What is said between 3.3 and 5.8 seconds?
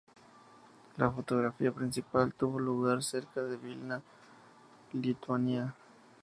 de Vilna, Lituania.